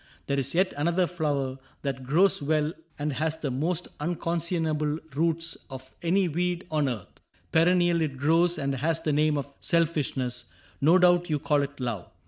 [0.25, 5.93] There 's yet another flower that grows well And has the most unconscionable roots Of
[6.01, 7.19] any weed on earth.
[7.51, 10.45] Perennial It grows, and has the name of Selfishness;
[10.81, 12.09] No doubt you call it Love.